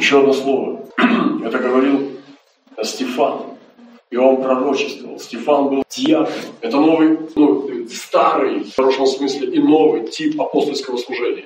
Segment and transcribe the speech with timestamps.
[0.00, 0.80] Еще одно слово.
[1.44, 2.12] Это говорил
[2.82, 3.42] Стефан.
[4.08, 5.20] И он пророчествовал.
[5.20, 6.32] Стефан был диакон.
[6.62, 11.44] Это новый, ну, старый, в хорошем смысле, и новый тип апостольского служения.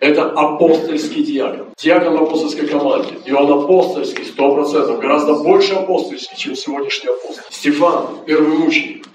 [0.00, 1.68] Это апостольский диакон.
[1.78, 3.14] Диакон в апостольской команде.
[3.24, 7.44] И он апостольский, сто процентов, гораздо больше апостольский, чем сегодняшний апостол.
[7.48, 9.06] Стефан, первый мученик,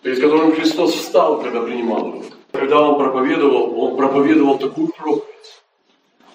[0.00, 2.22] перед которым Христос встал, когда принимал его.
[2.52, 5.26] Когда он проповедовал, он проповедовал такую проповедь.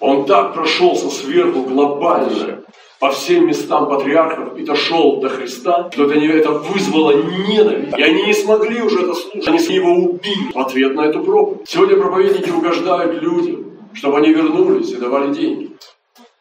[0.02, 2.64] Он так прошелся сверху глобально
[2.98, 7.96] по всем местам патриархов и дошел до Христа, что это, это вызвало ненависть.
[7.96, 9.46] И они не смогли уже это слушать.
[9.46, 11.68] Они его убили в ответ на эту проповедь.
[11.68, 15.70] Сегодня проповедники угождают людям, чтобы они вернулись и давали деньги.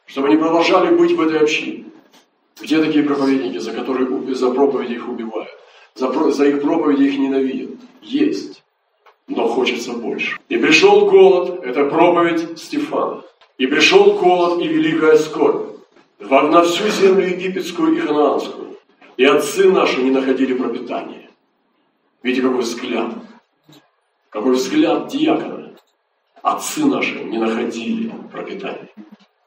[0.08, 1.86] Чтобы они продолжали быть в этой общине.
[2.60, 5.52] Где такие проповедники, за которые за проповеди их убивают?
[5.94, 7.70] За, за их проповеди их ненавидят?
[8.02, 8.64] Есть.
[9.28, 10.40] Но хочется больше.
[10.50, 13.22] И пришел голод, это проповедь Стефана.
[13.62, 15.78] И пришел голод и великая скорбь
[16.20, 18.80] на всю землю египетскую и ханаанскую.
[19.18, 21.30] И отцы наши не находили пропитания.
[22.24, 23.14] Видите, какой взгляд.
[24.32, 25.76] Какой взгляд диакона.
[26.42, 28.90] Отцы наши не находили пропитания.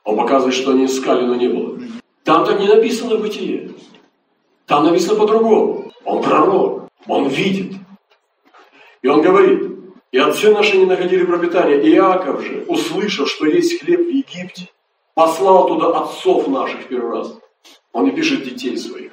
[0.05, 1.81] Он показывает, что они искали, но не было.
[2.23, 3.73] Там так не написано бытие.
[4.67, 5.91] Там написано по-другому.
[6.05, 6.89] Он пророк.
[7.09, 7.73] Он видит.
[9.03, 9.74] И он говорит,
[10.15, 11.77] и отцы наши не находили пропитания.
[11.77, 14.69] Иаков же, услышав, что есть хлеб в Египте,
[15.15, 17.37] послал туда отцов наших первый раз.
[17.93, 19.11] Он не пишет детей своих,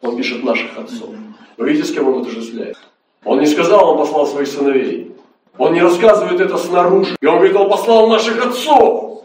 [0.00, 1.10] он пишет наших отцов.
[1.58, 2.78] Вы видите, с кем он отождествляет?
[3.26, 5.14] Он не сказал, он послал своих сыновей.
[5.58, 7.14] Он не рассказывает это снаружи.
[7.20, 9.24] И он говорит, он послал наших отцов.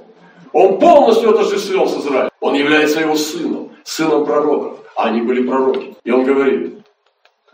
[0.51, 2.31] Он полностью отождествлен с Израилем.
[2.41, 4.79] Он является его сыном, сыном пророков.
[4.97, 5.95] А они были пророки.
[6.03, 6.83] И он говорит,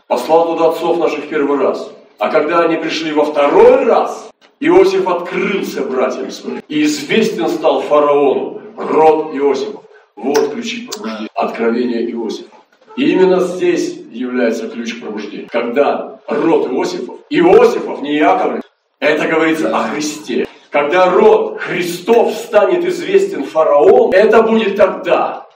[0.08, 1.88] послал туда отцов наших первый раз.
[2.20, 6.62] А когда они пришли во второй раз, Иосиф открылся братьям своим.
[6.68, 9.84] И известен стал фараону, род Иосифов.
[10.16, 11.30] Вот ключи пробуждения.
[11.34, 12.54] Откровение Иосифа.
[12.98, 15.48] И именно здесь является ключ к пробуждению.
[15.50, 18.60] Когда род Иосифов, Иосифов, не Яков,
[18.98, 20.46] это говорится о Христе.
[20.68, 25.46] Когда род Христов станет известен фараон, это будет тогда,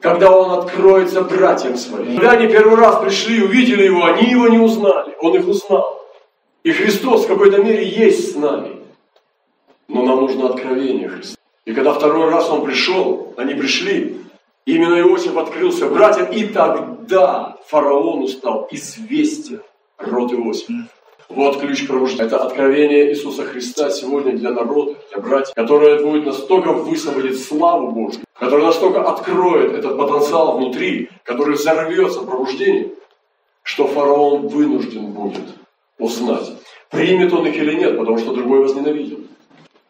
[0.00, 2.16] когда он откроется братьям своим.
[2.16, 6.00] Когда они первый раз пришли и увидели его, они его не узнали, он их узнал.
[6.62, 8.80] И Христос в какой-то мере есть с нами.
[9.88, 11.36] Но нам нужно откровение Христа.
[11.64, 14.16] И когда второй раз он пришел, они пришли,
[14.64, 19.62] именно Иосиф открылся братьям, и тогда фараону стал известен
[19.98, 20.88] род Иосифа.
[21.28, 22.24] Вот ключ пробуждения.
[22.24, 28.22] Это откровение Иисуса Христа сегодня для народа, для братьев, которое будет настолько высвободить славу Божью,
[28.40, 32.92] которое настолько откроет этот потенциал внутри, который взорвется пробуждением,
[33.62, 35.44] что фараон вынужден будет
[35.98, 36.50] узнать,
[36.90, 39.18] примет он их или нет, потому что другой возненавидел.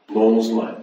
[0.09, 0.79] Но он узнает.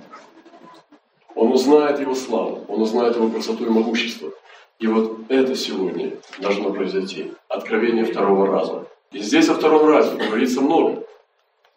[1.36, 4.32] Он узнает его славу, он узнает его красоту и могущество.
[4.80, 7.34] И вот это сегодня должно произойти.
[7.50, 8.88] Откровение второго раза.
[9.12, 11.04] И здесь о втором разе говорится много.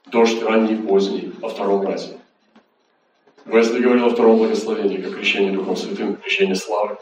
[0.06, 2.20] Дождь ранний поздний о втором разе.
[3.46, 6.96] Весли говорил о втором благословении, как крещение Духом Святым, крещение славы.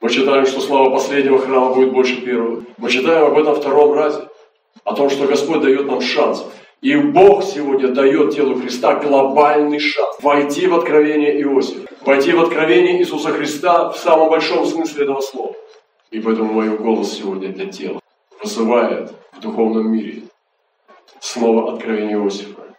[0.00, 2.64] Мы читаем, что слава последнего храма будет больше первого.
[2.78, 4.28] Мы читаем об этом втором разе,
[4.84, 6.44] о том, что Господь дает нам шанс
[6.82, 12.98] и Бог сегодня дает телу Христа глобальный шанс войти в откровение Иосифа, войти в откровение
[12.98, 15.54] Иисуса Христа в самом большом смысле этого слова.
[16.10, 18.00] И поэтому мой голос сегодня для тела
[18.42, 20.24] вызывает в духовном мире
[21.20, 22.71] слово откровения Иосифа.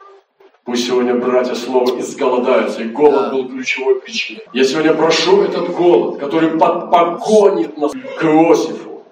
[0.66, 4.44] Пусть сегодня братья снова изголодаются, и голод был ключевой причиной.
[4.54, 9.04] Я сегодня прошу этот голод, который погонит нас к Иосифу,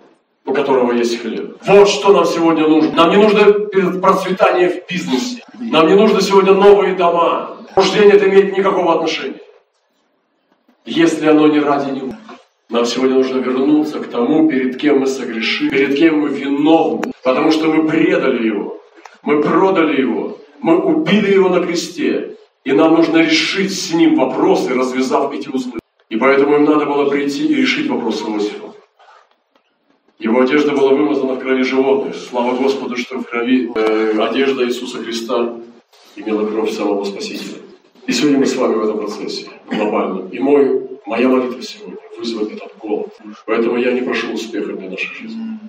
[0.46, 1.58] у которого есть хлеб.
[1.66, 2.94] Вот что нам сегодня нужно.
[2.94, 5.44] Нам не нужно процветание в бизнесе.
[5.60, 7.58] Нам не нужно сегодня новые дома.
[7.76, 9.42] Рождение это имеет никакого отношения.
[10.86, 12.14] Если оно не ради него.
[12.70, 17.52] Нам сегодня нужно вернуться к тому, перед кем мы согрешили, перед кем мы виновны, потому
[17.52, 18.80] что мы предали его,
[19.24, 24.74] мы продали его, мы убили его на кресте, и нам нужно решить с ним вопросы,
[24.74, 25.80] развязав эти узлы.
[26.10, 28.74] И поэтому им надо было прийти и решить вопрос Иосифа.
[30.20, 32.16] Его одежда была вымазана в крови животных.
[32.16, 35.60] Слава Господу, что в крови э, одежда Иисуса Христа
[36.16, 37.58] имела кровь самого Спасителя.
[38.06, 40.30] И сегодня мы с вами в этом процессе, глобально.
[40.30, 43.08] И мой, моя молитва сегодня вызвать этот голод.
[43.48, 45.60] Поэтому я не прошу успеха для нашей жизни.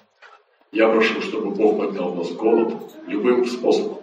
[0.70, 2.74] Я прошу, чтобы Бог поднял в нас голод
[3.06, 4.01] любым способом.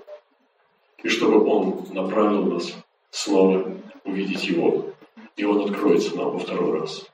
[1.03, 2.73] И чтобы Он направил нас
[3.11, 3.65] снова
[4.05, 4.85] увидеть Его
[5.39, 7.05] и Он откроется нам во второй раз.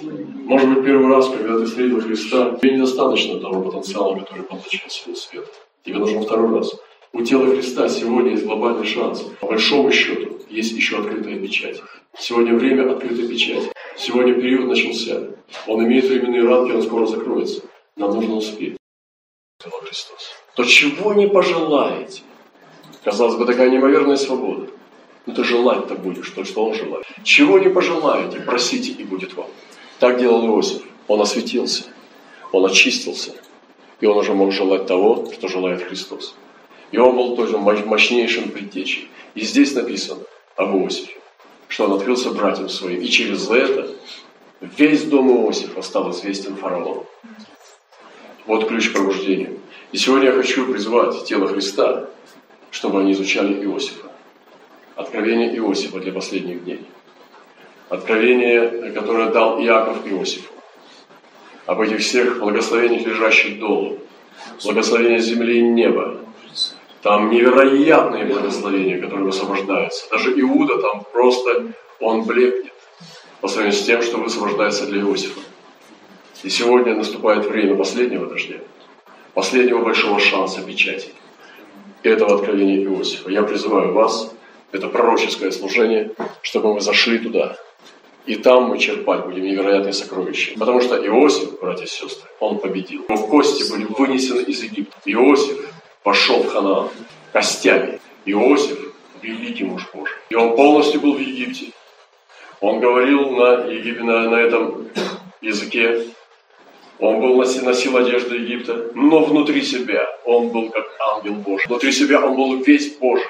[0.00, 5.16] Может быть, первый раз, когда ты встретил Христа, тебе недостаточно того потенциала, который поглощен силу
[5.16, 5.48] света.
[5.84, 6.72] Тебе нужен второй раз.
[7.12, 9.24] У тела Христа сегодня есть глобальный шанс.
[9.40, 11.80] По большому счету, есть еще открытая печать.
[12.16, 13.72] Сегодня время открытой печати.
[13.96, 15.30] Сегодня период начался.
[15.66, 17.62] Он имеет временные рамки, он скоро закроется.
[17.96, 18.76] Нам нужно успеть.
[19.60, 20.30] Христос.
[20.54, 22.22] То чего не пожелаете?
[23.08, 24.66] Казалось бы, такая неимоверная свобода.
[25.24, 27.06] Но ты желать-то будешь, то, что он желает.
[27.24, 29.46] Чего не пожелаете, просите, и будет вам.
[29.98, 30.82] Так делал Иосиф.
[31.06, 31.84] Он осветился,
[32.52, 33.32] он очистился,
[34.02, 36.34] и он уже мог желать того, что желает Христос.
[36.92, 39.08] И он был тоже мощнейшим предтечей.
[39.34, 40.20] И здесь написано
[40.56, 41.16] об Иосифе,
[41.68, 43.00] что он открылся братьям своим.
[43.00, 43.88] И через это
[44.60, 47.06] весь дом Иосифа стал известен фараону.
[48.44, 49.60] Вот ключ к пробуждению.
[49.92, 52.10] И сегодня я хочу призвать тело Христа,
[52.70, 54.08] чтобы они изучали Иосифа.
[54.96, 56.84] Откровение Иосифа для последних дней.
[57.88, 60.52] Откровение, которое дал Иаков Иосифу.
[61.66, 63.98] Об этих всех благословениях, лежащих долу.
[64.64, 66.18] Благословение земли и неба.
[67.02, 70.10] Там невероятные благословения, которые высвобождаются.
[70.10, 72.72] Даже Иуда там просто, он блекнет
[73.40, 75.40] по сравнению с тем, что высвобождается для Иосифа.
[76.42, 78.56] И сегодня наступает время последнего дождя,
[79.34, 81.10] последнего большого шанса печати.
[82.02, 83.30] Этого откровения Иосифа.
[83.30, 84.32] Я призываю вас,
[84.72, 86.12] это пророческое служение,
[86.42, 87.56] чтобы мы зашли туда.
[88.26, 90.52] И там мы черпать будем невероятные сокровища.
[90.58, 93.04] Потому что Иосиф, братья и сестры, он победил.
[93.08, 94.96] Его кости были вынесены из Египта.
[95.06, 95.58] Иосиф
[96.02, 96.90] пошел в Ханаан
[97.32, 98.00] костями.
[98.26, 98.78] Иосиф–
[99.22, 100.16] великий муж Божий.
[100.28, 101.72] И он полностью был в Египте.
[102.60, 104.88] Он говорил на, на, на этом
[105.40, 106.04] языке
[106.98, 110.84] он был, носил одежду Египта, но внутри себя он был как
[111.14, 111.66] ангел Божий.
[111.68, 113.24] Внутри себя он был весь Божий.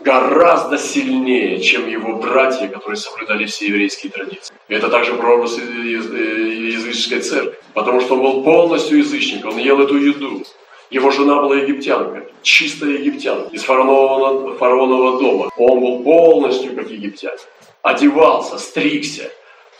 [0.00, 4.54] Гораздо сильнее, чем его братья, которые соблюдали все еврейские традиции.
[4.68, 7.58] Это также прообраз языческой церкви.
[7.72, 10.44] Потому что он был полностью язычник, он ел эту еду.
[10.90, 15.50] Его жена была египтянка, чистая египтянка, из фараонового, фараонового дома.
[15.56, 17.38] Он был полностью как египтянин.
[17.82, 19.32] Одевался, стригся,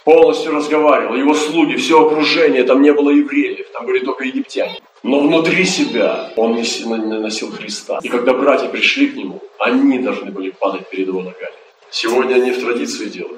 [0.06, 4.78] полностью разговаривал, его слуги, все окружение, там не было евреев, там были только египтяне.
[5.02, 7.98] Но внутри себя он носил Христа.
[8.04, 11.58] И когда братья пришли к нему, они должны были падать перед его ногами.
[11.90, 13.32] Сегодня не в традиции дело,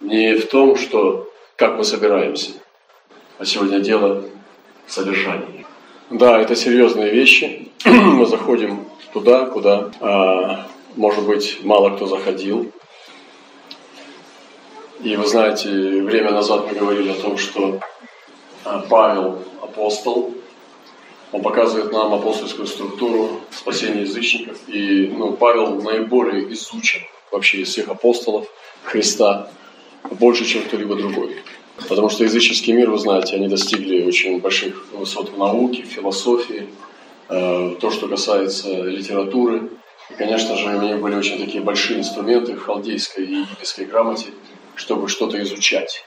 [0.00, 2.50] не в том, что как мы собираемся,
[3.38, 4.24] а сегодня дело
[4.86, 5.64] в содержании.
[6.10, 7.68] Да, это серьезные вещи.
[7.84, 10.66] мы заходим туда, куда, а,
[10.96, 12.72] может быть, мало кто заходил.
[15.02, 15.70] И вы знаете,
[16.02, 17.80] время назад мы говорили о том, что
[18.64, 20.34] а, Павел апостол,
[21.32, 24.58] он показывает нам апостольскую структуру спасения язычников.
[24.68, 27.00] И ну, Павел наиболее изучен
[27.32, 28.46] вообще из всех апостолов
[28.84, 29.50] Христа,
[30.10, 31.36] больше, чем кто-либо другой.
[31.88, 36.68] Потому что языческий мир, вы знаете, они достигли очень больших высот в науке, в философии,
[37.30, 39.70] э, то, что касается литературы.
[40.10, 44.26] И, конечно же, у них были очень такие большие инструменты в халдейской и египетской грамоте–
[44.80, 46.04] чтобы что-то изучать.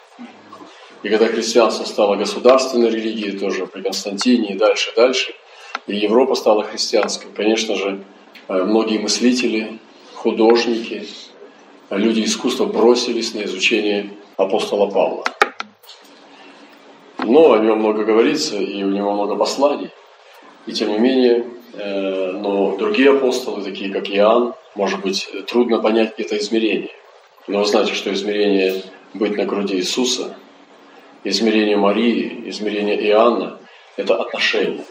[1.03, 5.33] И когда христианство стало государственной религией, тоже при Константине и дальше, дальше,
[5.85, 8.03] и Европа стала христианской, конечно же,
[8.47, 9.79] э, многие мыслители,
[10.15, 11.07] художники,
[11.91, 15.23] люди искусства бросились на изучение апостола Павла.
[17.19, 19.91] Но о нем много говорится, и у него много посланий.
[20.65, 26.13] И тем не менее, э, но другие апостолы, такие как Иоанн, может быть, трудно понять
[26.17, 26.89] это измерение.
[27.47, 30.35] Но вы знаете, что измерение быть на груди Иисуса,
[31.23, 33.59] измерение Марии, измерение Иоанна–
[33.97, 34.85] это отношения.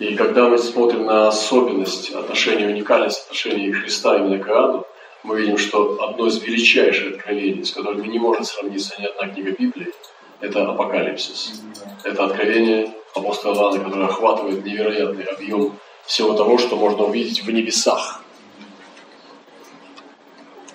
[0.00, 4.84] И когда мы смотрим на особенность отношений, уникальность отношений Христа именно к Иоанну,
[5.22, 9.52] мы видим, что одно из величайших откровений, с которыми не может сравниться ни одна книга
[9.52, 9.92] Библии,
[10.40, 11.62] это Апокалипсис.
[12.02, 18.23] Это откровение апостола Иоанна, которое охватывает невероятный объем всего того, что можно увидеть в небесах.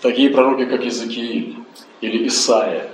[0.02, 1.58] Такие пророки, как Иезекииль
[2.00, 2.90] или Исаия,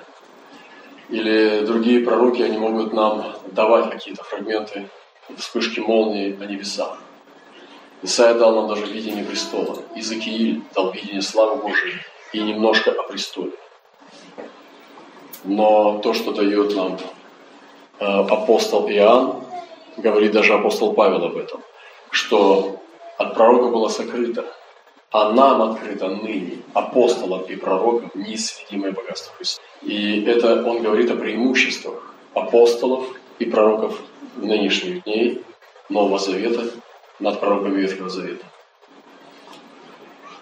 [1.10, 4.90] или другие пророки, они могут нам давать какие-то фрагменты
[5.38, 6.98] вспышки молнии о небесах.
[8.02, 9.84] Исаия дал нам даже видение престола.
[9.96, 11.96] Иезекииль дал видение славы Божией
[12.34, 13.54] и немножко о престоле.
[15.44, 16.98] Но то, что дает нам
[18.00, 19.44] э, апостол Иоанн,
[19.98, 21.62] говорит даже апостол Павел об этом,
[22.10, 22.82] что
[23.20, 24.46] от пророка было сокрыто,
[25.12, 29.62] а нам открыто ныне, апостолам и пророкам, неисследимое богатство Христа.
[29.82, 33.08] И это он говорит о преимуществах апостолов
[33.40, 34.02] и пророков
[34.36, 35.42] нынешних дней
[35.90, 36.70] Нового Завета
[37.20, 38.46] над пророками Ветхого Завета.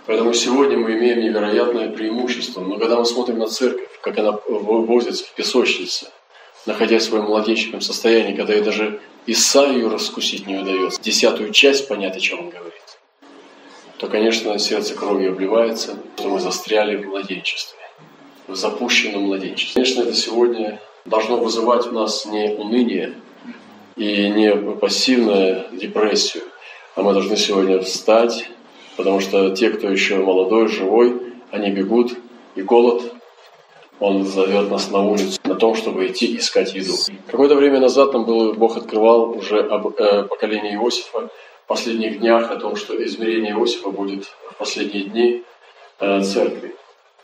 [0.06, 2.62] Поэтому сегодня мы имеем невероятное преимущество.
[2.62, 6.08] Но когда мы смотрим на церковь, как она возится в песочнице,
[6.66, 12.18] находясь в своем младенческом состоянии, когда ей даже Исаию раскусить не удается, десятую часть понять,
[12.18, 12.73] о чем он говорит
[14.04, 17.80] то, конечно, сердце кровью обливается, что мы застряли в младенчестве,
[18.50, 19.76] в запущенном младенчестве.
[19.76, 23.14] Конечно, это сегодня должно вызывать у нас не уныние
[23.96, 26.44] и не пассивную депрессию,
[26.96, 28.50] а мы должны сегодня встать,
[28.98, 32.12] потому что те, кто еще молодой, живой, они бегут,
[32.56, 33.04] и голод,
[34.02, 36.92] он зовет нас на улицу, на том, чтобы идти искать еду.
[37.28, 41.30] Какое-то время назад нам был, Бог открывал уже об э, поколении Иосифа,
[41.68, 45.44] последних днях, о том, что измерение Иосифа будет в последние дни
[46.00, 46.76] э, церкви.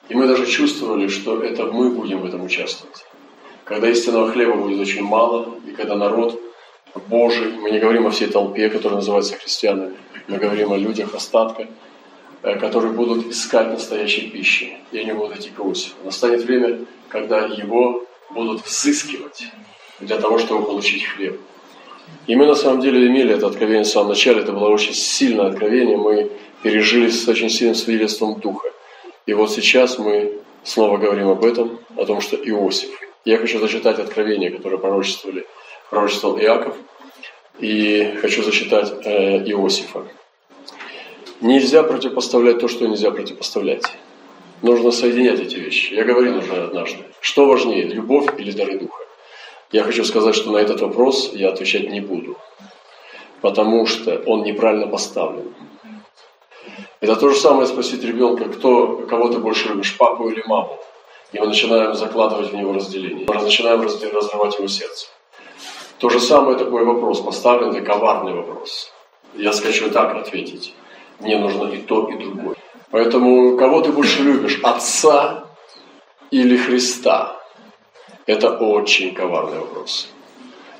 [0.09, 3.05] И мы даже чувствовали, что это мы будем в этом участвовать.
[3.63, 6.41] Когда истинного хлеба будет очень мало, и когда народ
[7.07, 9.95] Божий, мы не говорим о всей толпе, которая называется христианами,
[10.27, 11.67] мы говорим о людях остатка,
[12.41, 15.95] э, которые будут искать настоящей пищи, и они будут идти к Иосифу.
[16.03, 19.43] Настанет время, когда его будут взыскивать
[19.99, 21.39] для того, чтобы получить хлеб.
[22.27, 25.47] И мы на самом деле имели это откровение в самом начале, это было очень сильное
[25.47, 28.69] откровение, мы пережили с очень сильным свидетельством Духа.
[29.25, 32.89] И вот сейчас мы снова говорим об этом, о том, что Иосиф.
[33.25, 35.45] Я хочу зачитать откровение, которое пророчествовали,
[35.89, 36.75] пророчествовал Иаков,
[37.59, 40.05] и хочу зачитать э, Иосифа.
[41.41, 43.83] Нельзя противопоставлять то, что нельзя противопоставлять.
[44.61, 45.93] Нужно соединять эти вещи.
[45.93, 46.99] Я говорил уже однажды.
[47.21, 49.03] Что важнее, любовь или дары Духа?
[49.71, 52.37] Я хочу сказать, что на этот вопрос я отвечать не буду,
[53.41, 55.53] потому что он неправильно поставлен.
[57.01, 60.79] Это то же самое спросить ребенка, кто, кого ты больше любишь, папу или маму.
[61.31, 63.27] И мы начинаем закладывать в него разделение.
[63.27, 65.07] Мы начинаем разрывать его сердце.
[65.99, 68.91] То же самое такой вопрос, поставлен это коварный вопрос.
[69.35, 70.73] Я скажу так ответить.
[71.19, 72.55] Мне нужно и то, и другое.
[72.89, 75.43] Поэтому кого ты больше любишь, отца
[76.31, 77.38] или Христа?
[78.29, 80.07] Это очень коварный вопрос.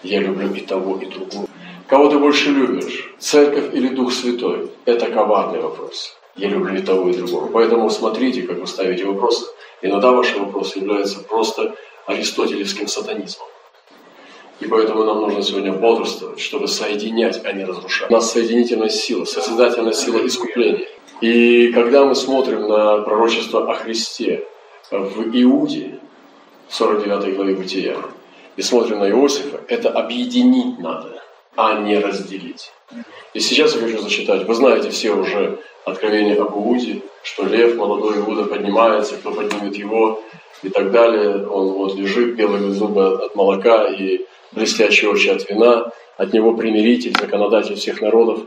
[0.04, 1.48] Я люблю и того, и другого.
[1.88, 3.12] Кого ты больше любишь?
[3.18, 4.70] Церковь или Дух Святой?
[4.86, 6.16] Это коварный вопрос.
[6.36, 7.48] Я люблю и того, и другого.
[7.48, 9.48] Поэтому смотрите, как вы ставите вопросы.
[9.82, 11.74] Иногда ваши вопросы являются просто
[12.06, 13.48] аристотелевским сатанизмом.
[14.60, 18.12] И поэтому нам нужно сегодня бодрствовать, чтобы соединять, а не разрушать.
[18.12, 20.88] У нас соединительная сила, созидательная сила искупления.
[21.22, 24.46] И когда мы смотрим на пророчество о Христе
[24.92, 25.99] в Иуде,
[26.70, 27.98] 49 главе Бытия,
[28.56, 31.22] и смотрим на Иосифа, это объединить надо,
[31.56, 32.72] а не разделить.
[33.34, 34.48] И сейчас я хочу зачитать.
[34.48, 40.22] Вы знаете все уже откровение об Иуде, что лев, молодой Иуда поднимается, кто поднимет его
[40.62, 41.48] и так далее.
[41.48, 47.16] Он вот лежит, белые зубы от молока и блестящие очи от вина, от него примиритель,
[47.20, 48.42] законодатель всех народов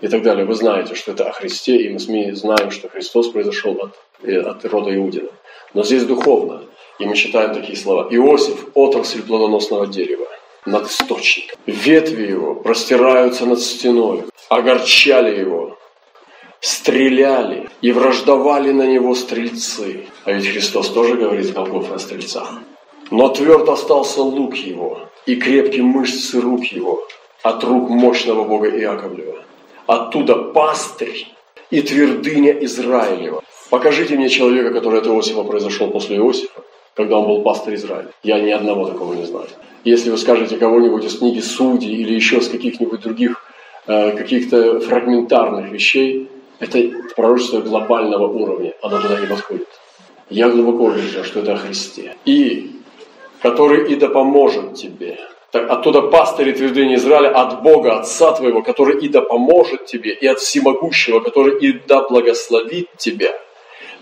[0.00, 0.44] и так далее.
[0.44, 4.64] Вы знаете, что это о Христе, и мы знаем, что Христос произошел от, э, от
[4.64, 5.30] рода Иудина.
[5.74, 6.62] Но здесь духовно–
[6.98, 8.08] и мы читаем такие слова.
[8.10, 10.26] Иосиф– отрасль плодоносного дерева
[10.64, 11.58] над источником.
[11.66, 15.78] Ветви его простираются над стеной, огорчали его,
[16.60, 20.06] стреляли и враждовали на него стрельцы.
[20.24, 22.50] А ведь Христос тоже говорит Голгоф о стрельцах.
[23.10, 27.06] Но тверд остался лук его и крепкие мышцы рук его
[27.42, 29.44] от рук мощного Бога Иаковлева.
[29.86, 31.28] Оттуда пастырь
[31.70, 33.42] и твердыня Израилева.
[33.70, 36.62] Покажите мне человека, который от Иосифа произошел после Иосифа,
[36.96, 38.08] когда он был пастор Израиля.
[38.22, 39.46] Я ни одного такого не знаю.
[39.84, 43.44] Если вы скажете кого-нибудь из книги Судей или еще с каких-нибудь других
[43.86, 46.78] э, каких-то фрагментарных вещей, это
[47.14, 49.68] пророчество глобального уровня, оно туда не подходит.
[50.30, 52.16] Я глубоко уверен, что это о Христе.
[52.24, 52.72] И
[53.42, 55.18] который и да поможет тебе.
[55.52, 60.14] Так, оттуда пастырь и твердыни Израиля от Бога, Отца твоего, который и да поможет тебе,
[60.14, 63.32] и от Всемогущего, который и да благословит тебя–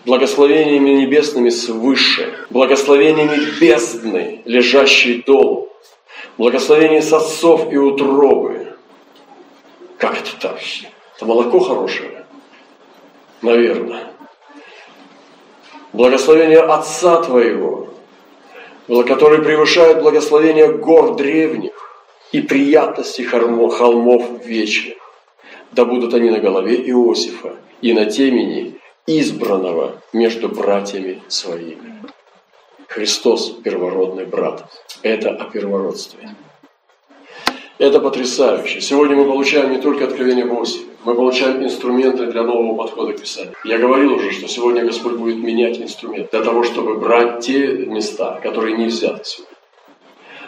[0.04, 5.68] благословениями небесными свыше, благословениями бездны, лежащей долу,
[6.36, 8.74] благословение с отцов и утробы.
[9.98, 10.58] Как это так?
[11.16, 12.24] Это молоко хорошее?
[13.42, 14.10] Наверное.
[15.92, 17.88] Благословение Отца Твоего,
[18.88, 21.72] который превышает благословение гор древних
[22.32, 24.96] и приятности холмов вечных.
[25.70, 28.73] Да будут они на голове Иосифа и на темени
[29.06, 32.02] избранного между братьями своими.
[32.88, 34.64] Христос– первородный брат.
[35.02, 36.34] Это о первородстве.
[37.78, 38.80] Это потрясающе.
[38.80, 43.54] Сегодня мы получаем не только откровение Иосифе, мы получаем инструменты для нового подхода к Писанию.
[43.64, 48.40] Я говорил уже, что сегодня Господь будет менять инструмент для того, чтобы брать те места,
[48.42, 49.54] которые не взяты сегодня.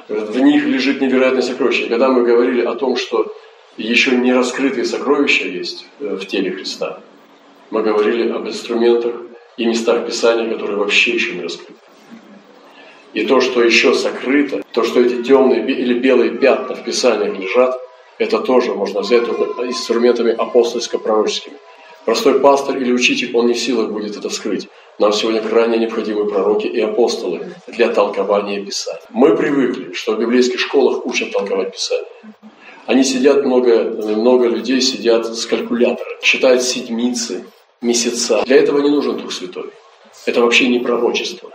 [0.09, 1.89] В них лежит невероятное сокровище.
[1.89, 3.35] когда мы говорили о том, что
[3.77, 7.01] еще не раскрытые сокровища есть э, в теле Христа,
[7.71, 9.15] мы говорили об инструментах
[9.57, 11.75] и местах Писания, которые вообще еще не раскрыты.
[13.13, 17.81] И то, что еще сокрыто, то, что эти темные или белые пятна в Писаниях лежат,
[18.19, 21.57] это тоже можно взять инструментами апостольско-пророческими.
[22.05, 24.69] Простой пастор или учитель, он не в силах будет это скрыть.
[24.99, 29.03] Нам сегодня крайне необходимы пророки и апостолы для толкования Писания.
[29.11, 32.07] Мы привыкли, что в библейских школах учат толковать Писание.
[32.87, 37.45] Они сидят, много, много людей сидят с калькулятором, считают седмицы,
[37.87, 38.43] месяца.
[38.47, 39.71] Для этого не нужен Дух Святой.
[40.27, 41.51] Это вообще не пророчество.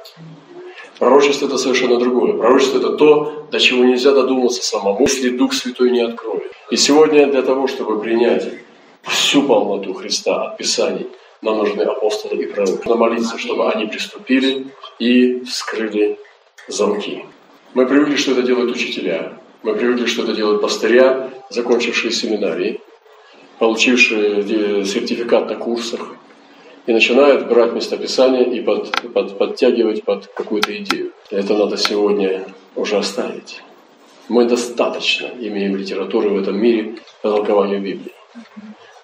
[0.99, 2.33] Пророчество– это совершенно другое.
[2.33, 6.51] Пророчество– это то, до чего нельзя додуматься самому, если Дух Святой не откроет.
[6.69, 8.47] И сегодня для того, чтобы принять
[9.03, 11.07] всю полноту Христа от Писаний,
[11.41, 12.77] нам нужны апостолы и пророки.
[12.77, 14.67] Нужно молиться, чтобы они приступили
[14.99, 16.19] и вскрыли
[16.67, 17.25] замки.
[17.73, 19.33] Мы привыкли, что это делают учителя.
[19.63, 22.79] Мы привыкли, что это делают пастыря, закончившие семинарии,
[23.57, 26.15] получившие сертификат на курсах,
[26.87, 31.11] и начинают брать местописание и под, под, подтягивать под какую-то идею.
[31.29, 32.45] Это надо сегодня
[32.75, 33.61] уже оставить.
[34.29, 38.13] Мы достаточно имеем литературы в этом мире по толкованию Библии.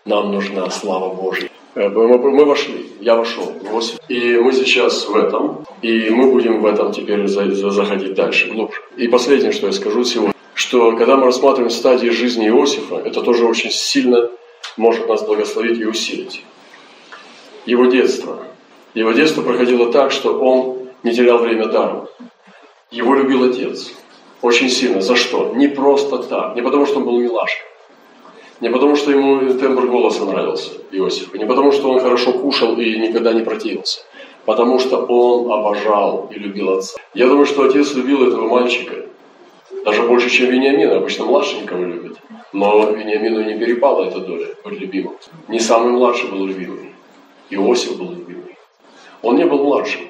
[0.05, 1.49] Нам нужна слава Божья.
[1.75, 3.97] Э, мы вошли, я вошел в 8.
[4.07, 8.81] И мы сейчас в этом, и мы будем в этом теперь заходить дальше, глубже.
[8.95, 13.45] И последнее, что я скажу сегодня, что когда мы рассматриваем стадии жизни Иосифа, это тоже
[13.45, 14.29] очень сильно
[14.77, 16.43] может нас благословить и усилить.
[17.67, 18.39] Его детство.
[18.93, 22.07] Его детство проходило так, что он не терял время даром.
[22.91, 23.91] Его любил отец.
[24.41, 25.01] Очень сильно.
[25.01, 25.51] За что?
[25.53, 26.55] Не просто так.
[26.55, 27.65] Не потому, что он был милашка.
[28.61, 31.37] Не потому, что ему тембр голоса нравился, Иосифу.
[31.37, 33.99] Не потому, что он хорошо кушал и никогда не противился.
[34.45, 36.97] Потому что он обожал и любил отца.
[37.13, 38.95] Я думаю, что отец любил этого мальчика
[39.83, 40.95] даже больше, чем Вениамина.
[40.95, 42.17] Обычно младшенького любят.
[42.53, 45.17] Но Вениамину не перепала эта доля быть любимым.
[45.49, 46.86] Не самый младший был любимый.
[47.49, 48.57] Иосиф был любимый.
[49.21, 50.01] Он не был младшим.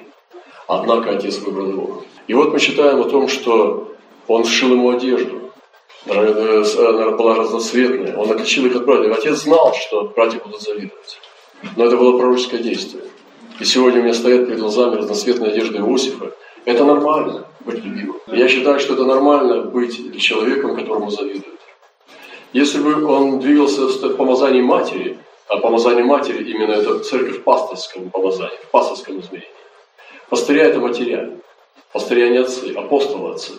[0.67, 2.03] Однако отец выбрал его.
[2.27, 3.93] И вот мы читаем о том, что
[4.27, 5.51] он сшил ему одежду.
[6.05, 8.17] Э, она была разноцветная.
[8.17, 9.17] Он отличил их от братьев.
[9.17, 11.19] Отец знал, что братья будут завидовать.
[11.75, 13.03] Но это было пророческое действие.
[13.59, 16.33] И сегодня у меня стоят перед глазами разноцветная одежда Иосифа.
[16.65, 18.17] Это нормально быть любимым.
[18.27, 21.59] Я считаю, что это нормально быть человеком, которому завидуют.
[22.53, 28.09] Если бы он двигался в помазании матери, а помазание матери именно это церковь в пасторском
[28.09, 29.49] помазании, в пасторском измерении.
[30.29, 31.31] Пастыря это матеря,
[31.93, 33.53] пастыря не отцы, апостолы отцы.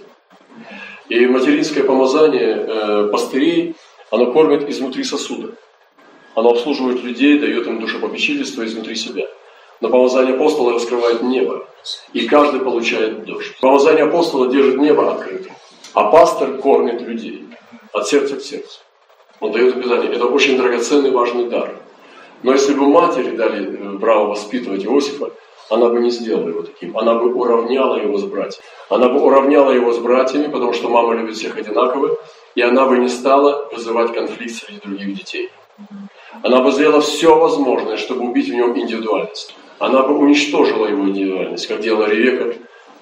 [1.08, 3.74] И материнское помазание э, пастырей,
[4.10, 5.54] оно кормит изнутри сосуда.
[6.34, 9.24] Оно обслуживает людей, дает им душепопечительство изнутри себя.
[9.80, 11.66] Но помазание апостола раскрывает небо,
[12.12, 13.58] и каждый получает дождь.
[13.60, 15.52] Помазание апостола держит небо открытым,
[15.94, 17.46] а пастор кормит людей
[17.92, 18.80] от сердца к сердцу.
[19.40, 20.12] Он дает обязание.
[20.12, 21.74] Это очень драгоценный, важный дар.
[22.42, 25.30] Но если бы матери дали э, право воспитывать Иосифа,
[25.70, 26.96] она бы не сделала его таким.
[26.96, 28.64] Она бы уравняла его с братьями.
[28.88, 32.16] Она бы уравняла его с братьями, потому что мама любит всех одинаково,
[32.54, 35.50] и она бы не стала вызывать конфликт среди других детей.
[36.42, 39.54] Она бы сделала все возможное, чтобы убить в нем индивидуальность.
[39.78, 42.54] Она бы уничтожила его индивидуальность, как делала Ревека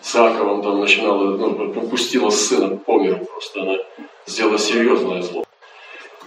[0.03, 3.62] с Аковом, там начинала, ну, пустила сына по миру просто.
[3.62, 3.77] Она
[4.27, 5.46] сделала серьезное зло.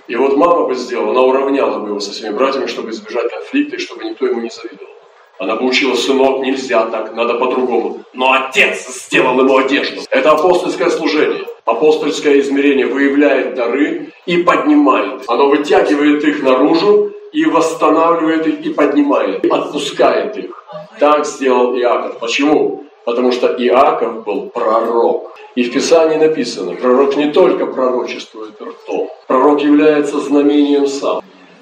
[0.10, 3.76] И вот мама бы сделала, она уравняла бы его со своими братьями, чтобы избежать конфликта
[3.76, 4.92] и чтобы никто ему не завидовал.
[5.38, 8.04] Она бы учила, сынок, нельзя так, надо по-другому.
[8.14, 10.02] Но отец сделал ему одежду.
[10.10, 11.46] Это апостольское служение.
[11.64, 15.24] Апостольское измерение выявляет дары и поднимает.
[15.28, 19.46] Оно вытягивает их наружу и восстанавливает их и поднимает.
[19.46, 20.66] Отпускает их.
[21.00, 22.18] Так сделал Иаков.
[22.18, 22.84] Почему?
[23.06, 25.32] Потому что Иаков был пророк.
[25.56, 31.22] И в Писании написано, пророк не только пророчествует ртом, пророк является знамением сам.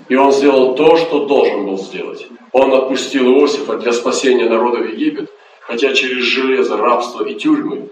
[0.09, 2.27] И он сделал то, что должен был сделать.
[2.51, 5.29] Он отпустил Иосифа для спасения народа в Египет,
[5.61, 7.89] хотя через железо, рабство и тюрьмы.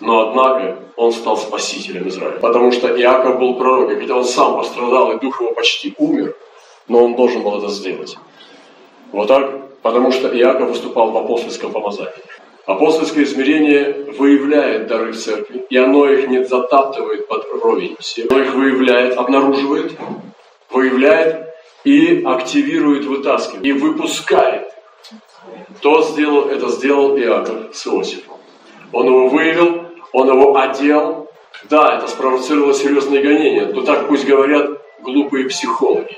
[0.00, 2.38] Но однако он стал спасителем Израиля.
[2.40, 6.36] Потому что Иаков был пророк, и хотя он сам пострадал, и дух его почти умер,
[6.88, 8.16] но он должен был это сделать.
[9.12, 12.12] Вот так, потому что Иаков выступал в апостольском помазании.
[12.66, 17.96] Апостольское измерение выявляет дары в церкви, и оно их не затаптывает под ровень.
[18.28, 19.92] Оно их выявляет, обнаруживает,
[20.70, 21.46] выявляет
[21.84, 24.72] и активирует, вытаскивает, и выпускает.
[25.78, 28.38] Кто сделал, это сделал Иаков с Иосифом.
[28.92, 31.30] Он его выявил, он его одел.
[31.70, 36.16] Да, это спровоцировало серьезные гонения, но так пусть говорят глупые психологи.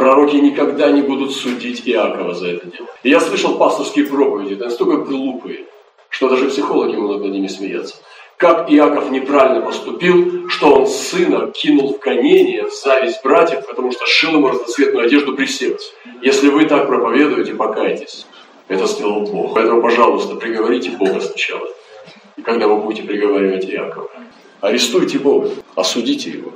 [0.00, 2.88] Пророки никогда не будут судить Иакова за это дело.
[3.02, 5.66] И я слышал пасторские проповеди, это настолько глупые,
[6.08, 7.96] что даже психологи могут над ними смеяться.
[8.38, 14.06] Как Иаков неправильно поступил, что он сына кинул в гонение, в зависть братьев, потому что
[14.06, 15.92] шил ему разноцветную одежду при сердце.
[16.22, 18.26] Если вы так проповедуете, покайтесь.
[18.68, 19.52] Это сделал Бог.
[19.52, 21.68] Поэтому, пожалуйста, приговорите Бога сначала.
[22.38, 24.08] И когда вы будете приговаривать Иакова,
[24.62, 26.54] арестуйте Бога, осудите его.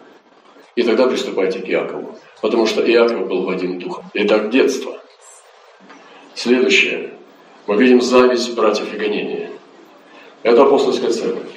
[0.76, 2.18] И тогда приступайте к Иакову.
[2.44, 4.02] Потому что Иаков был в один дух.
[4.12, 4.98] Итак, детство.
[6.34, 7.14] Следующее.
[7.66, 9.50] Мы видим зависть братьев и гонения.
[10.42, 11.48] Это апостольская церковь.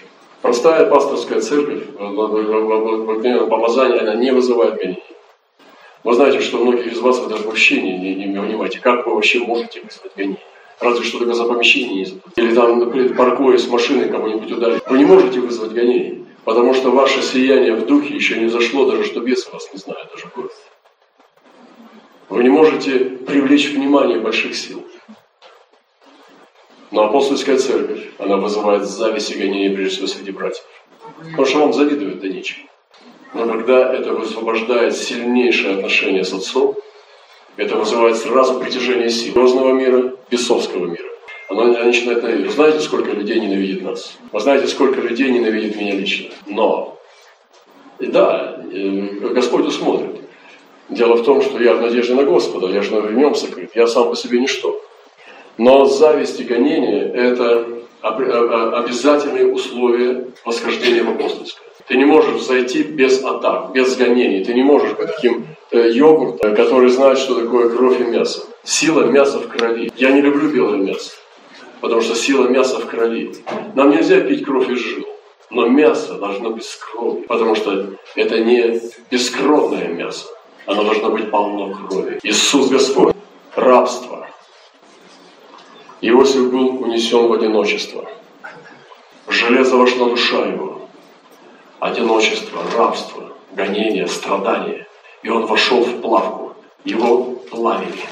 [0.41, 5.04] Простая пасторская церковь, в помазании, она не вызывает гонений.
[6.06, 9.13] Вы знаете, что многие из вас вы даже вообще не, не, не понимаете, как вы
[9.13, 10.39] вообще можете вызвать гонение.
[10.80, 12.38] Разве что только за помещение не заплатить.
[12.38, 14.82] Или там, например, с машиной кому-нибудь ударить.
[14.88, 19.04] Вы не можете вызвать гонение, потому что ваше сияние в духе еще не зашло, даже
[19.04, 20.54] что бесы вас не знают, даже город.
[22.30, 24.86] Вы не можете привлечь внимание больших сил.
[26.92, 30.63] Но апостольская церковь, она вызывает зависть и гонение прежде всего среди братьев.
[31.20, 32.68] Потому что вам завидуют да нечем.
[33.34, 36.76] Но когда это высвобождает сильнейшее отношение с Отцом,
[37.56, 41.08] это вызывает сразу притяжение сил грозного мира, бесовского мира.
[41.50, 42.48] Оно начинает ненавидеть.
[42.48, 44.18] Вы знаете, сколько людей ненавидит нас?
[44.32, 46.30] Вы знаете, сколько людей ненавидит меня лично?
[46.46, 47.00] Но,
[48.00, 50.16] и да, э, Господь усмотрит.
[50.89, 53.88] Дело в том, что я в надежде на Господа, я же в нем сокрыт, я
[53.88, 54.80] сам по себе ничто.
[55.58, 57.67] Но зависть и гонение– это
[58.02, 61.67] обязательные условия восхождения в апостольское.
[61.88, 64.43] Ты не можешь зайти без атак, без гонений.
[64.43, 68.43] Ты не можешь быть таким э, йогуртом, который знает, что такое кровь и мясо.
[68.63, 69.89] Сила мяса в крови.
[69.95, 71.12] Я не люблю белое мясо,
[71.80, 73.32] потому что сила мяса в крови.
[73.73, 75.06] Нам нельзя пить кровь из жил.
[75.50, 80.28] Но мясо должно быть с кровью, потому что это не бескровное мясо.
[80.67, 82.19] Оно должно быть полно крови.
[82.23, 83.15] Иисус Господь.
[83.56, 84.27] Рабство.
[86.01, 88.06] Иосиф был унесен в одиночество.
[89.30, 90.82] Железо вошла душа его
[91.80, 94.86] одиночество, рабство, гонение, страдания.
[95.23, 96.53] И он вошел в плавку.
[96.84, 98.03] Его плавили.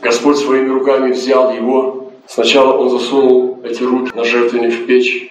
[0.00, 2.12] Господь своими руками взял его.
[2.26, 5.30] Сначала он засунул эти руки на жертвенник в печь,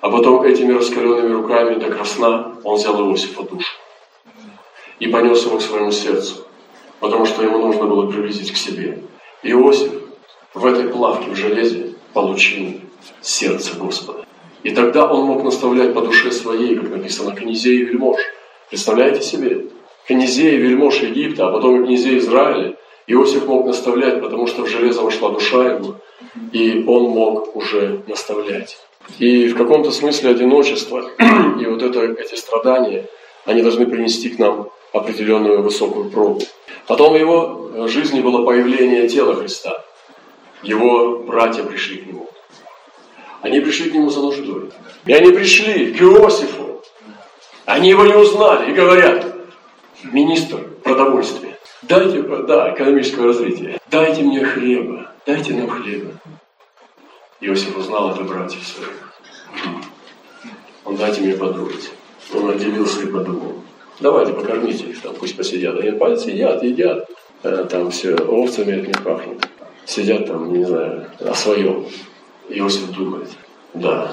[0.00, 3.68] а потом этими раскаленными руками до красна он взял Иосифа душу
[5.12, 6.46] понес его к своему сердцу,
[6.98, 8.98] потому что ему нужно было приблизить к себе.
[9.42, 9.92] Иосиф
[10.54, 12.80] в этой плавке в железе получил
[13.20, 14.24] сердце Господа.
[14.62, 18.20] И тогда он мог наставлять по душе своей, как написано, князей и вельмож.
[18.70, 19.66] Представляете себе?
[20.06, 22.76] Князей и вельмож Египта, а потом и князей Израиля.
[23.08, 25.96] Иосиф мог наставлять, потому что в железо вошла душа его,
[26.52, 28.78] и он мог уже наставлять.
[29.18, 31.10] И в каком-то смысле одиночество
[31.60, 33.06] и вот это, эти страдания,
[33.44, 36.42] они должны принести к нам определенную высокую пробу.
[36.86, 39.84] Потом в его жизни было появление тела Христа.
[40.62, 42.28] Его братья пришли к нему.
[43.40, 44.70] Они пришли к нему за нуждой.
[45.06, 46.82] И они пришли к Иосифу.
[47.64, 49.34] Они его не узнали и говорят,
[50.04, 56.12] министр продовольствия, дайте, да, экономического развития, дайте мне хлеба, дайте нам хлеба.
[57.40, 59.12] Иосиф узнал это братьев своих.
[60.84, 61.90] Он дайте мне подумать.
[62.34, 63.62] Он отделился и подумал.
[64.02, 65.78] Давайте покормите их там, пусть посидят.
[65.78, 67.08] Они сидят, едят.
[67.44, 69.48] Э, там все овцами от них пахнет.
[69.84, 71.86] Сидят там, не знаю, о своем.
[72.48, 73.28] Иосиф думает,
[73.74, 74.10] да,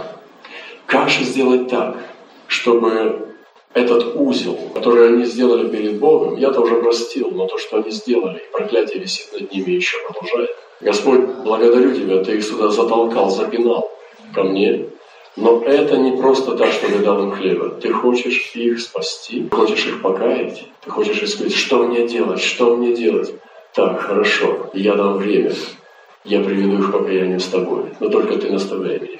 [0.86, 1.98] как же сделать так,
[2.46, 3.34] чтобы
[3.74, 8.44] этот узел, который они сделали перед Богом, я-то уже простил, но то, что они сделали,
[8.52, 10.52] проклятие висит над ними еще продолжает.
[10.82, 13.92] Господь, благодарю Тебя, Ты их сюда затолкал, запинал
[14.36, 14.86] ко мне,
[15.40, 17.70] но это не просто так, что ты дал им хлеба.
[17.70, 22.94] Ты хочешь их спасти, хочешь их покаять, ты хочешь их что мне делать, что мне
[22.94, 23.34] делать.
[23.74, 25.54] Так, хорошо, я дам время,
[26.26, 29.20] я приведу их к с тобой, но только ты наставляй меня.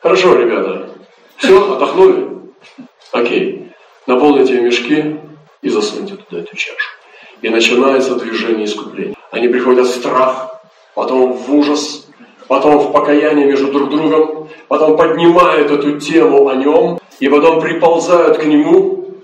[0.00, 0.88] Хорошо, ребята,
[1.36, 2.28] все, отдохнули?
[3.12, 3.72] Окей,
[4.08, 5.16] наполните мешки
[5.60, 6.90] и засуньте туда эту чашу.
[7.40, 9.14] И начинается движение искупления.
[9.30, 10.60] Они приходят в страх,
[10.94, 12.08] потом в ужас,
[12.48, 18.38] потом в покаяние между друг другом, потом поднимают эту тему о нем, и потом приползают
[18.38, 19.14] к нему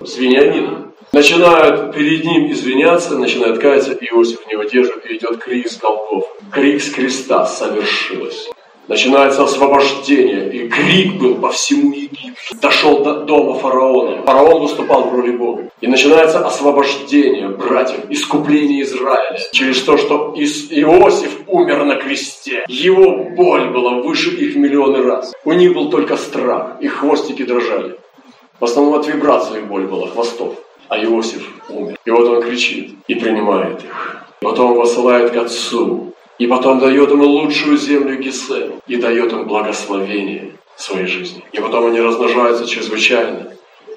[0.00, 0.92] с Вениамином.
[1.12, 6.26] Начинают перед ним извиняться, начинают каяться, Иосиф не выдерживает, и идет крик с голгов.
[6.52, 8.50] Крик с креста совершилось.
[8.88, 12.56] Начинается освобождение, и крик был по всему Египту.
[12.60, 14.22] Дошел до дома фараона.
[14.22, 15.70] Фараон выступал в роли Бога.
[15.82, 19.38] И начинается освобождение братьев, искупление Израиля.
[19.52, 22.64] Через то, что Иосиф умер на кресте.
[22.66, 25.34] Его боль была выше их миллионы раз.
[25.44, 27.96] У них был только страх, их хвостики дрожали.
[28.58, 30.54] В основном от вибрации боль была, хвостов
[30.88, 31.96] а Иосиф умер.
[32.04, 34.24] И вот он кричит и принимает их.
[34.40, 36.07] Потом посылает к отцу,
[36.38, 41.42] и потом дает ему лучшую землю Гесем, и дает им благословение своей жизни.
[41.52, 43.52] И потом они размножаются чрезвычайно.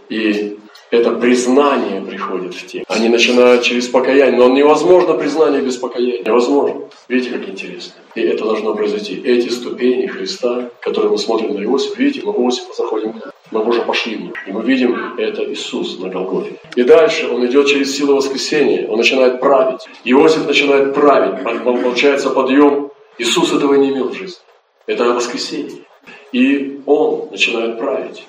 [0.10, 0.58] И
[0.92, 2.84] это признание приходит в тех.
[2.90, 6.22] Они начинают через покаяние, но невозможно признание без покаяния.
[6.24, 6.82] Невозможно.
[7.08, 7.94] Видите, как интересно.
[8.14, 9.22] И это должно произойти.
[9.24, 13.14] Эти ступени Христа, которые мы смотрим на Иосифа, видите, мы в Иосифа заходим
[13.52, 14.34] Мы уже пошли.
[14.48, 16.60] И мы видим, это Иисус на Голгофе.
[16.76, 18.86] И дальше он идет через силу воскресения.
[18.90, 19.88] Он начинает править.
[20.04, 21.42] Иосиф начинает править.
[21.64, 22.92] Получается подъем.
[23.18, 24.40] Иисус этого не имел в жизни.
[24.88, 25.86] Это воскресенье.
[26.34, 28.26] И он начинает править.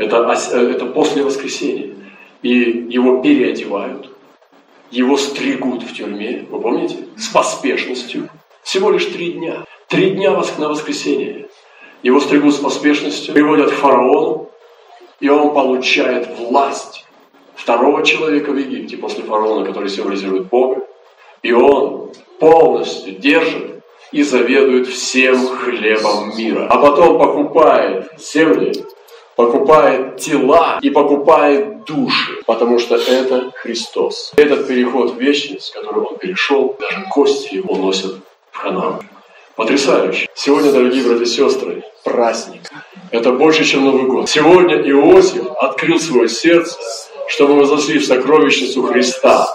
[0.00, 1.94] Это, это после воскресения.
[2.42, 4.10] И его переодевают.
[4.90, 6.46] Его стригут в тюрьме.
[6.50, 6.96] Вы помните?
[7.16, 8.30] С поспешностью.
[8.62, 9.64] Всего лишь три дня.
[9.88, 11.48] Три дня на воскресенье.
[12.02, 14.48] Его стригут с поспешностью, приводят к фараону,
[15.20, 17.04] и он получает власть
[17.54, 20.80] второго человека в Египте после фараона, который символизирует Бога.
[21.42, 23.82] И он полностью держит
[24.12, 26.66] и заведует всем хлебом мира.
[26.70, 28.72] А потом покупает земли,
[29.40, 34.32] покупает тела и покупает души, потому что это Христос.
[34.36, 38.16] Этот переход в вечность, который он перешел, даже кости его носят
[38.50, 39.00] в Ханаан.
[39.56, 40.28] Потрясающе.
[40.34, 42.62] Сегодня, дорогие братья и сестры, праздник.
[43.10, 44.28] Это больше, чем Новый год.
[44.28, 46.78] Сегодня Иосиф открыл свое сердце,
[47.28, 49.54] чтобы мы в сокровищницу Христа.